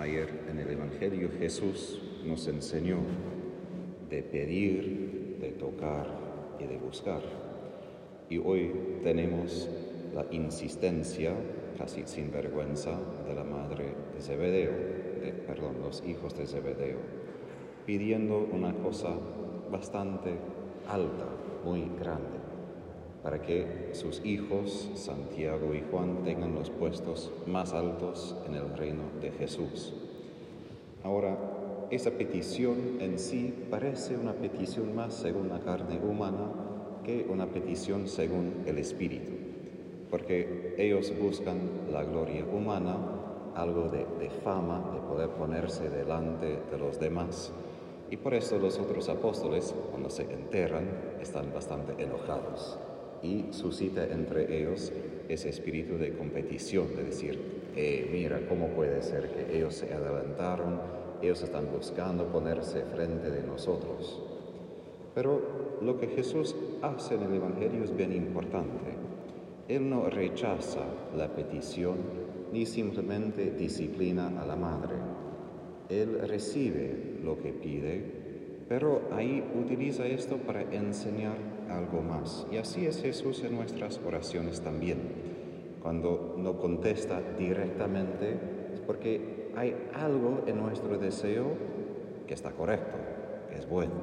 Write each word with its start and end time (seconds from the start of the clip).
Ayer 0.00 0.46
en 0.50 0.58
el 0.58 0.70
Evangelio 0.70 1.28
Jesús 1.38 2.00
nos 2.24 2.48
enseñó 2.48 3.00
de 4.08 4.22
pedir, 4.22 5.36
de 5.38 5.50
tocar 5.50 6.06
y 6.58 6.64
de 6.64 6.78
buscar. 6.78 7.20
Y 8.30 8.38
hoy 8.38 8.72
tenemos 9.02 9.68
la 10.14 10.24
insistencia, 10.30 11.34
casi 11.76 12.04
sin 12.06 12.32
vergüenza, 12.32 12.98
de 13.28 13.34
la 13.34 13.44
madre 13.44 13.92
de 14.14 14.22
Zebedeo, 14.22 14.72
de, 15.20 15.34
perdón, 15.46 15.82
los 15.82 16.02
hijos 16.06 16.34
de 16.34 16.46
Zebedeo, 16.46 17.00
pidiendo 17.84 18.48
una 18.52 18.72
cosa 18.72 19.10
bastante 19.70 20.30
alta, 20.88 21.26
muy 21.62 21.90
grande, 22.00 22.39
para 23.22 23.42
que 23.42 23.90
sus 23.92 24.24
hijos, 24.24 24.90
Santiago 24.94 25.74
y 25.74 25.82
Juan, 25.90 26.24
tengan 26.24 26.54
los 26.54 26.70
puestos 26.70 27.30
más 27.46 27.72
altos 27.72 28.36
en 28.46 28.54
el 28.54 28.76
reino 28.76 29.02
de 29.20 29.30
Jesús. 29.32 29.94
Ahora, 31.04 31.36
esa 31.90 32.12
petición 32.12 32.98
en 33.00 33.18
sí 33.18 33.52
parece 33.70 34.16
una 34.16 34.32
petición 34.32 34.94
más 34.94 35.14
según 35.14 35.48
la 35.48 35.60
carne 35.60 35.98
humana 35.98 36.52
que 37.04 37.26
una 37.28 37.46
petición 37.46 38.08
según 38.08 38.62
el 38.66 38.78
Espíritu, 38.78 39.32
porque 40.10 40.74
ellos 40.78 41.12
buscan 41.20 41.58
la 41.92 42.04
gloria 42.04 42.44
humana, 42.44 42.96
algo 43.54 43.88
de, 43.88 44.30
fama, 44.44 44.92
de 44.94 45.00
poder 45.00 45.30
ponerse 45.30 45.90
delante 45.90 46.60
de 46.70 46.78
los 46.78 47.00
demás. 47.00 47.52
Y 48.10 48.16
por 48.16 48.34
eso 48.34 48.58
los 48.58 48.78
otros 48.78 49.08
apóstoles, 49.08 49.74
cuando 49.90 50.10
se 50.10 50.22
enterran, 50.22 50.88
están 51.20 51.52
bastante 51.52 52.02
enojados 52.02 52.78
y 53.22 53.46
suscita 53.50 54.04
entre 54.04 54.58
ellos 54.58 54.92
ese 55.28 55.48
espíritu 55.48 55.96
de 55.98 56.12
competición, 56.12 56.94
de 56.96 57.04
decir, 57.04 57.38
eh, 57.76 58.08
mira, 58.12 58.40
¿cómo 58.48 58.68
puede 58.68 59.02
ser 59.02 59.30
que 59.30 59.56
ellos 59.56 59.74
se 59.74 59.92
adelantaron? 59.92 60.80
Ellos 61.22 61.42
están 61.42 61.70
buscando 61.70 62.26
ponerse 62.26 62.82
frente 62.82 63.30
de 63.30 63.42
nosotros. 63.42 64.22
Pero 65.14 65.78
lo 65.82 65.98
que 65.98 66.08
Jesús 66.08 66.54
hace 66.82 67.14
en 67.14 67.22
el 67.22 67.34
Evangelio 67.34 67.84
es 67.84 67.94
bien 67.94 68.12
importante. 68.12 68.94
Él 69.68 69.88
no 69.88 70.08
rechaza 70.08 70.84
la 71.16 71.28
petición 71.28 71.98
ni 72.52 72.66
simplemente 72.66 73.52
disciplina 73.52 74.40
a 74.40 74.46
la 74.46 74.56
madre. 74.56 74.96
Él 75.88 76.20
recibe 76.26 77.18
lo 77.22 77.40
que 77.40 77.52
pide 77.52 78.29
pero 78.70 79.02
ahí 79.10 79.42
utiliza 79.60 80.06
esto 80.06 80.36
para 80.36 80.62
enseñar 80.62 81.34
algo 81.68 82.02
más. 82.02 82.46
Y 82.52 82.56
así 82.56 82.86
es 82.86 83.02
Jesús 83.02 83.42
en 83.42 83.56
nuestras 83.56 84.00
oraciones 84.06 84.60
también. 84.60 84.98
Cuando 85.82 86.36
no 86.38 86.56
contesta 86.56 87.20
directamente 87.36 88.38
es 88.72 88.78
porque 88.78 89.50
hay 89.56 89.74
algo 89.92 90.44
en 90.46 90.58
nuestro 90.58 90.98
deseo 90.98 91.46
que 92.28 92.34
está 92.34 92.52
correcto, 92.52 92.96
que 93.50 93.58
es 93.58 93.68
bueno, 93.68 93.94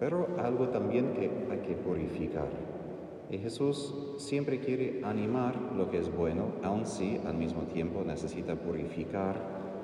pero 0.00 0.26
algo 0.38 0.70
también 0.70 1.12
que 1.12 1.30
hay 1.50 1.58
que 1.58 1.74
purificar. 1.74 2.48
Y 3.28 3.36
Jesús 3.36 4.14
siempre 4.16 4.60
quiere 4.60 5.02
animar 5.04 5.54
lo 5.76 5.90
que 5.90 5.98
es 5.98 6.10
bueno, 6.16 6.46
aun 6.62 6.86
si 6.86 7.20
al 7.26 7.34
mismo 7.34 7.64
tiempo 7.64 8.02
necesita 8.06 8.54
purificar 8.54 9.36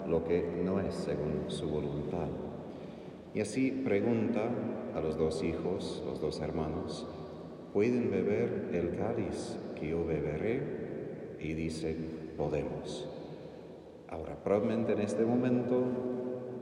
lo 0.09 0.25
que 0.25 0.62
no 0.65 0.81
es 0.81 0.95
según 0.95 1.45
su 1.48 1.69
voluntad. 1.69 2.48
Y 3.39 3.41
así 3.41 3.70
pregunta 3.70 4.50
a 4.97 5.00
los 5.00 5.17
dos 5.17 5.44
hijos, 5.44 6.03
los 6.05 6.20
dos 6.20 6.41
hermanos, 6.41 7.06
¿pueden 7.72 8.11
beber 8.11 8.70
el 8.72 8.97
cáliz 8.97 9.56
que 9.78 9.91
yo 9.91 10.05
beberé? 10.05 11.36
Y 11.39 11.53
dicen, 11.53 12.33
podemos. 12.36 13.09
Ahora, 14.09 14.34
probablemente 14.42 14.94
en 14.94 15.03
este 15.03 15.25
momento 15.25 15.84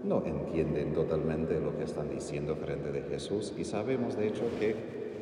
no 0.04 0.22
entienden 0.26 0.92
totalmente 0.92 1.58
lo 1.58 1.74
que 1.78 1.84
están 1.84 2.10
diciendo 2.10 2.56
frente 2.56 2.92
de 2.92 3.04
Jesús 3.04 3.54
y 3.56 3.64
sabemos 3.64 4.14
de 4.14 4.28
hecho 4.28 4.44
que 4.60 4.74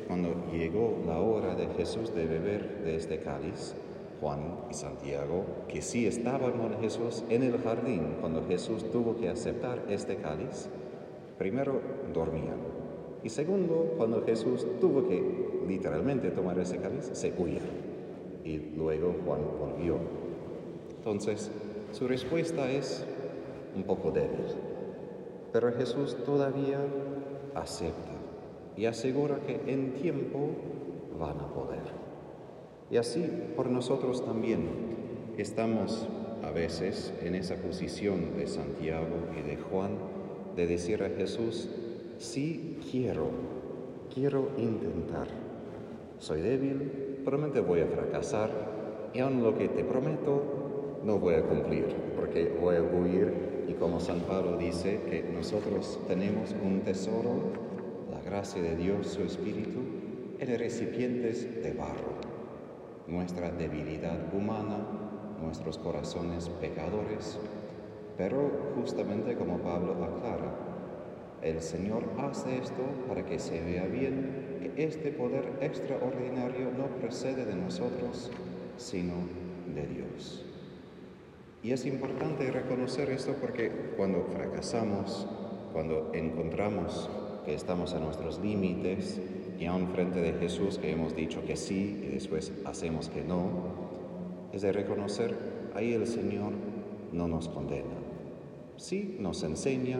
cuando 0.09 0.51
llegó 0.51 1.03
la 1.07 1.19
hora 1.19 1.55
de 1.55 1.67
Jesús 1.67 2.13
de 2.13 2.25
beber 2.25 2.83
de 2.83 2.97
este 2.97 3.21
cáliz, 3.21 3.75
Juan 4.19 4.59
y 4.69 4.73
Santiago, 4.73 5.45
que 5.69 5.81
sí 5.81 6.05
estaban 6.05 6.51
con 6.53 6.81
Jesús 6.81 7.23
en 7.29 7.43
el 7.43 7.59
jardín 7.59 8.17
cuando 8.19 8.45
Jesús 8.45 8.91
tuvo 8.91 9.15
que 9.15 9.29
aceptar 9.29 9.83
este 9.87 10.17
cáliz, 10.17 10.69
Primero, 11.37 11.81
dormían. 12.13 12.57
Y 13.23 13.29
segundo, 13.29 13.95
cuando 13.97 14.23
Jesús 14.23 14.65
tuvo 14.79 15.07
que 15.07 15.21
literalmente 15.67 16.31
tomar 16.31 16.59
ese 16.59 16.77
cáliz, 16.77 17.09
se 17.13 17.33
huía. 17.37 17.61
Y 18.43 18.57
luego 18.75 19.15
Juan 19.25 19.41
volvió. 19.59 19.97
Entonces, 20.97 21.51
su 21.91 22.07
respuesta 22.07 22.71
es 22.71 23.03
un 23.75 23.83
poco 23.83 24.11
débil. 24.11 24.45
Pero 25.51 25.71
Jesús 25.73 26.15
todavía 26.23 26.79
acepta 27.55 28.11
y 28.77 28.85
asegura 28.85 29.39
que 29.47 29.59
en 29.71 29.93
tiempo 29.93 30.49
van 31.19 31.39
a 31.39 31.53
poder. 31.53 31.83
Y 32.91 32.97
así 32.97 33.27
por 33.55 33.69
nosotros 33.69 34.23
también 34.23 34.67
estamos 35.37 36.07
a 36.43 36.51
veces 36.51 37.13
en 37.23 37.35
esa 37.35 37.55
posición 37.55 38.37
de 38.37 38.47
Santiago 38.47 39.15
y 39.37 39.47
de 39.47 39.57
Juan 39.57 40.14
de 40.55 40.67
decir 40.67 41.03
a 41.03 41.09
Jesús, 41.09 41.69
sí 42.17 42.79
quiero, 42.91 43.29
quiero 44.13 44.49
intentar. 44.57 45.27
Soy 46.19 46.41
débil, 46.41 47.19
probablemente 47.23 47.61
voy 47.61 47.81
a 47.81 47.87
fracasar 47.87 49.11
y 49.13 49.19
aún 49.19 49.43
lo 49.43 49.57
que 49.57 49.67
te 49.67 49.83
prometo 49.83 50.99
no 51.03 51.19
voy 51.19 51.35
a 51.35 51.43
cumplir 51.43 51.85
porque 52.15 52.57
voy 52.59 52.77
a 52.77 52.81
huir 52.81 53.65
y 53.67 53.73
como 53.73 53.99
San 53.99 54.21
Pablo 54.21 54.57
dice 54.57 55.01
que 55.09 55.23
nosotros 55.23 55.99
tenemos 56.07 56.55
un 56.63 56.81
tesoro, 56.81 57.51
la 58.11 58.21
gracia 58.21 58.61
de 58.61 58.75
Dios, 58.75 59.07
su 59.07 59.23
Espíritu, 59.23 59.79
en 60.39 60.59
recipientes 60.59 61.63
de 61.63 61.73
barro. 61.73 62.15
Nuestra 63.07 63.51
debilidad 63.51 64.33
humana, 64.33 64.77
nuestros 65.41 65.77
corazones 65.77 66.49
pecadores, 66.61 67.39
pero 68.17 68.71
justamente 68.75 69.35
como 69.35 69.59
Pablo 69.59 69.93
aclara, 70.03 70.53
el 71.41 71.61
Señor 71.61 72.03
hace 72.17 72.57
esto 72.57 72.83
para 73.07 73.25
que 73.25 73.39
se 73.39 73.61
vea 73.61 73.85
bien 73.85 74.71
que 74.73 74.83
este 74.83 75.11
poder 75.11 75.45
extraordinario 75.61 76.71
no 76.75 76.87
procede 76.99 77.45
de 77.45 77.55
nosotros, 77.55 78.31
sino 78.77 79.13
de 79.73 79.85
Dios. 79.87 80.43
Y 81.61 81.71
es 81.71 81.85
importante 81.85 82.49
reconocer 82.51 83.09
esto 83.09 83.33
porque 83.41 83.71
cuando 83.97 84.23
fracasamos, 84.23 85.27
cuando 85.73 86.11
encontramos 86.13 87.09
que 87.45 87.53
estamos 87.53 87.93
a 87.93 87.99
nuestros 87.99 88.39
límites 88.39 89.19
y 89.59 89.65
aún 89.65 89.89
frente 89.89 90.21
de 90.21 90.33
Jesús 90.33 90.77
que 90.77 90.91
hemos 90.91 91.15
dicho 91.15 91.43
que 91.45 91.55
sí 91.55 92.01
y 92.03 92.13
después 92.13 92.53
hacemos 92.65 93.09
que 93.09 93.23
no, 93.23 93.49
es 94.53 94.61
de 94.61 94.71
reconocer 94.71 95.35
ahí 95.75 95.93
el 95.93 96.07
Señor 96.07 96.53
no 97.11 97.27
nos 97.27 97.49
condena. 97.49 98.04
Sí 98.77 99.17
nos 99.19 99.43
enseña, 99.43 99.99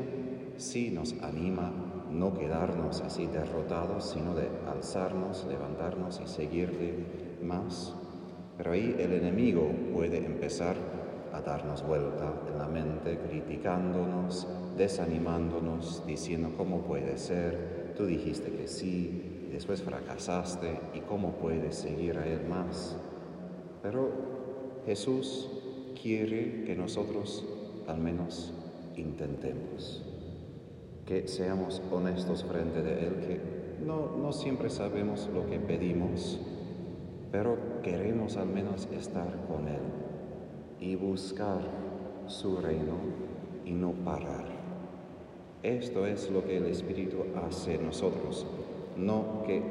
sí 0.57 0.91
nos 0.91 1.13
anima 1.21 1.71
no 2.11 2.33
quedarnos 2.33 3.01
así 3.01 3.25
derrotados, 3.25 4.11
sino 4.11 4.35
de 4.35 4.49
alzarnos, 4.67 5.45
levantarnos 5.49 6.21
y 6.23 6.27
seguirle 6.27 6.93
más. 7.41 7.93
Pero 8.57 8.71
ahí 8.71 8.95
el 8.99 9.13
enemigo 9.13 9.69
puede 9.93 10.17
empezar 10.17 10.75
a 11.33 11.41
darnos 11.41 11.85
vuelta 11.85 12.33
en 12.49 12.57
la 12.57 12.67
mente, 12.67 13.17
criticándonos, 13.17 14.47
desanimándonos, 14.77 16.05
diciendo 16.05 16.51
cómo 16.55 16.81
puede 16.83 17.17
ser, 17.17 17.93
tú 17.97 18.05
dijiste 18.05 18.51
que 18.51 18.67
sí, 18.67 19.49
después 19.51 19.81
fracasaste, 19.81 20.79
y 20.93 20.99
cómo 21.01 21.33
puedes 21.33 21.75
seguir 21.75 22.17
a 22.17 22.25
Él 22.25 22.45
más. 22.47 22.95
Pero 23.81 24.09
Jesús 24.85 25.49
quiere 26.01 26.63
que 26.63 26.75
nosotros 26.75 27.45
al 27.87 27.99
menos 27.99 28.53
intentemos, 28.95 30.03
que 31.05 31.27
seamos 31.27 31.81
honestos 31.91 32.43
frente 32.43 32.81
de 32.81 33.07
Él, 33.07 33.15
que 33.27 33.85
no, 33.85 34.15
no 34.17 34.31
siempre 34.31 34.69
sabemos 34.69 35.29
lo 35.33 35.45
que 35.47 35.59
pedimos, 35.59 36.39
pero 37.31 37.57
queremos 37.83 38.37
al 38.37 38.47
menos 38.47 38.87
estar 38.91 39.45
con 39.47 39.67
Él 39.67 39.81
y 40.79 40.95
buscar 40.95 41.61
su 42.27 42.57
reino 42.57 42.95
y 43.65 43.71
no 43.71 43.91
parar. 43.91 44.45
Esto 45.63 46.05
es 46.05 46.29
lo 46.29 46.43
que 46.45 46.57
el 46.57 46.65
Espíritu 46.65 47.17
hace 47.35 47.75
en 47.75 47.87
nosotros, 47.87 48.45
no 48.97 49.43
que 49.45 49.61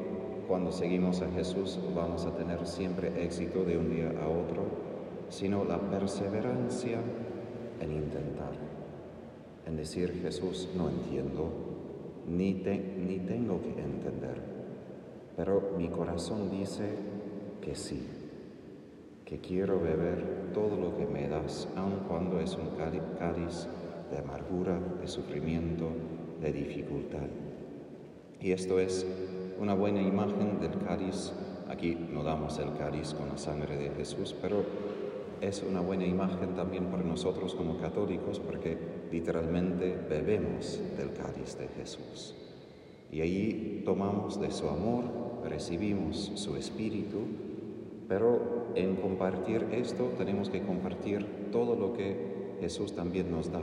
cuando 0.48 0.72
seguimos 0.72 1.22
a 1.22 1.30
Jesús 1.30 1.78
vamos 1.94 2.26
a 2.26 2.36
tener 2.36 2.66
siempre 2.66 3.24
éxito 3.24 3.64
de 3.64 3.78
un 3.78 3.90
día 3.90 4.12
a 4.22 4.28
otro, 4.28 4.64
sino 5.28 5.64
la 5.64 5.78
perseverancia 5.78 6.98
en 7.80 7.92
intentar, 7.92 8.52
en 9.66 9.76
decir 9.76 10.20
Jesús, 10.22 10.68
no 10.76 10.88
entiendo, 10.88 11.50
ni, 12.28 12.54
ni 12.54 13.18
tengo 13.20 13.60
que 13.60 13.80
entender, 13.80 14.40
pero 15.36 15.72
mi 15.76 15.88
corazón 15.88 16.50
dice 16.50 16.88
que 17.60 17.74
sí, 17.74 18.06
que 19.24 19.38
quiero 19.38 19.80
beber 19.80 20.52
todo 20.52 20.76
lo 20.76 20.96
que 20.96 21.06
me 21.06 21.28
da 21.28 21.38
beberás, 21.38 21.68
aun 21.76 22.04
cuando 22.06 22.40
es 22.40 22.56
un 22.56 22.70
cáliz 22.76 23.68
de 24.10 24.18
amargura, 24.18 24.78
de 25.00 25.08
sufrimiento, 25.08 25.88
de 26.40 26.52
dificultad. 26.52 27.26
Y 28.40 28.52
esto 28.52 28.78
es 28.78 29.06
una 29.58 29.74
buena 29.74 30.02
imagen 30.02 30.60
del 30.60 30.78
cáliz. 30.84 31.32
Aquí 31.68 31.96
no 32.12 32.22
damos 32.22 32.58
el 32.58 32.76
cáliz 32.76 33.14
con 33.14 33.28
la 33.28 33.38
sangre 33.38 33.76
de 33.76 33.90
Jesús, 33.90 34.34
pero 34.40 34.64
es 35.40 35.62
una 35.62 35.80
buena 35.80 36.06
imagen 36.06 36.54
también 36.54 36.86
para 36.86 37.02
nosotros 37.02 37.54
como 37.54 37.78
católicos 37.78 38.40
porque 38.40 38.76
literalmente 39.10 39.96
bebemos 40.08 40.80
del 40.96 41.12
cáliz 41.12 41.56
de 41.58 41.68
Jesús. 41.68 42.34
Y 43.10 43.20
ahí 43.20 43.82
tomamos 43.84 44.40
de 44.40 44.50
su 44.50 44.68
amor, 44.68 45.04
recibimos 45.44 46.32
su 46.34 46.56
espíritu, 46.56 47.18
pero 48.08 48.68
en 48.74 48.96
compartir 48.96 49.66
esto 49.72 50.10
tenemos 50.18 50.50
que 50.50 50.62
compartir 50.62 51.24
todo 51.52 51.76
lo 51.76 51.92
que 51.92 52.56
Jesús 52.60 52.94
también 52.94 53.30
nos 53.30 53.52
da. 53.52 53.62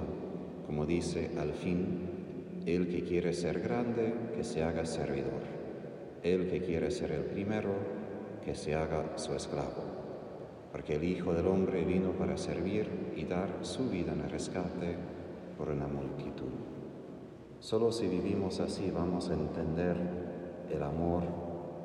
Como 0.65 0.85
dice 0.85 1.31
al 1.37 1.53
fin, 1.53 2.11
el 2.65 2.87
que 2.87 3.03
quiere 3.03 3.33
ser 3.33 3.59
grande, 3.59 4.13
que 4.35 4.43
se 4.43 4.63
haga 4.63 4.85
servidor. 4.85 5.41
El 6.23 6.49
que 6.49 6.61
quiere 6.61 6.91
ser 6.91 7.11
el 7.11 7.23
primero, 7.23 7.71
que 8.45 8.55
se 8.55 8.75
haga 8.75 9.17
su 9.17 9.33
esclavo. 9.33 10.10
Porque 10.71 10.95
el 10.95 11.03
Hijo 11.03 11.33
del 11.33 11.47
Hombre 11.47 11.83
vino 11.83 12.11
para 12.11 12.37
servir 12.37 12.87
y 13.15 13.25
dar 13.25 13.49
su 13.61 13.89
vida 13.89 14.13
en 14.13 14.29
rescate 14.29 14.95
por 15.57 15.69
una 15.69 15.87
multitud. 15.87 16.51
Solo 17.59 17.91
si 17.91 18.07
vivimos 18.07 18.59
así 18.59 18.89
vamos 18.89 19.29
a 19.29 19.33
entender 19.33 19.97
el 20.69 20.81
amor 20.81 21.23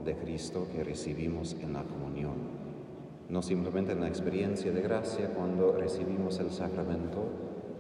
de 0.05 0.17
Cristo 0.17 0.69
que 0.73 0.85
recibimos 0.85 1.55
en 1.61 1.73
la 1.73 1.83
comunión. 1.83 2.35
No 3.29 3.43
simplemente 3.43 3.93
en 3.93 4.00
la 4.00 4.09
experiencia 4.09 4.71
de 4.71 4.81
gracia 4.81 5.31
cuando 5.35 5.73
recibimos 5.73 6.38
el 6.38 6.50
sacramento, 6.50 7.29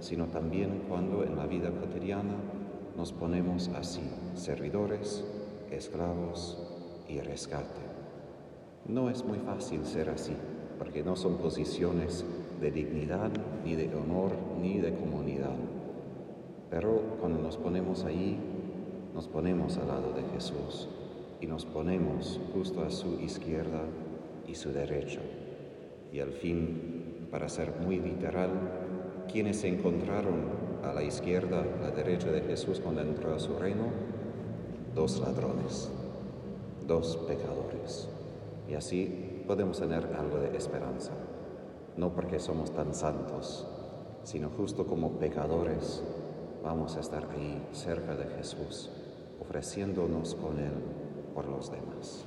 sino 0.00 0.26
también 0.26 0.82
cuando 0.88 1.24
en 1.24 1.36
la 1.36 1.46
vida 1.46 1.70
cotidiana 1.70 2.34
nos 2.96 3.12
ponemos 3.12 3.68
así, 3.68 4.02
servidores, 4.34 5.24
esclavos 5.70 6.58
y 7.08 7.20
rescate. 7.20 7.80
No 8.86 9.08
es 9.08 9.24
muy 9.24 9.38
fácil 9.38 9.84
ser 9.84 10.10
así, 10.10 10.34
porque 10.78 11.02
no 11.02 11.16
son 11.16 11.36
posiciones 11.36 12.24
de 12.60 12.70
dignidad, 12.70 13.30
ni 13.64 13.74
de 13.74 13.94
honor, 13.94 14.32
ni 14.60 14.78
de 14.78 14.94
comunidad. 14.94 15.56
Pero 16.70 17.00
cuando 17.20 17.40
nos 17.40 17.56
ponemos 17.56 18.04
ahí, 18.04 18.38
nos 19.14 19.28
ponemos 19.28 19.78
al 19.78 19.88
lado 19.88 20.12
de 20.12 20.22
Jesús 20.34 20.88
y 21.40 21.46
nos 21.46 21.64
ponemos 21.64 22.40
justo 22.52 22.82
a 22.82 22.90
su 22.90 23.20
izquierda 23.20 23.82
y 24.46 24.54
su 24.54 24.72
derecha. 24.72 25.20
Y 26.12 26.20
al 26.20 26.32
fin, 26.32 27.26
para 27.30 27.48
ser 27.48 27.72
muy 27.80 27.98
literal, 27.98 28.50
quienes 29.30 29.60
se 29.60 29.68
encontraron 29.68 30.66
a 30.82 30.92
la 30.92 31.02
izquierda, 31.02 31.62
a 31.62 31.82
la 31.82 31.90
derecha 31.90 32.30
de 32.30 32.42
Jesús 32.42 32.80
cuando 32.80 33.02
entró 33.02 33.34
a 33.34 33.38
su 33.38 33.56
reino, 33.58 33.84
dos 34.94 35.20
ladrones, 35.20 35.90
dos 36.86 37.16
pecadores. 37.28 38.08
Y 38.68 38.74
así 38.74 39.35
podemos 39.46 39.78
tener 39.78 40.14
algo 40.18 40.38
de 40.38 40.56
esperanza, 40.56 41.12
no 41.96 42.12
porque 42.12 42.38
somos 42.38 42.72
tan 42.72 42.94
santos, 42.94 43.66
sino 44.24 44.50
justo 44.50 44.86
como 44.86 45.18
pecadores 45.18 46.02
vamos 46.62 46.96
a 46.96 47.00
estar 47.00 47.28
ahí 47.30 47.64
cerca 47.72 48.14
de 48.16 48.26
Jesús, 48.36 48.90
ofreciéndonos 49.40 50.34
con 50.34 50.58
Él 50.58 50.72
por 51.34 51.46
los 51.48 51.70
demás. 51.70 52.24